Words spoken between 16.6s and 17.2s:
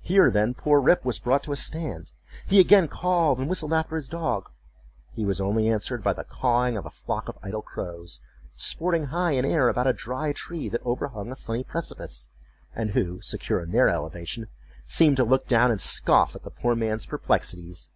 man's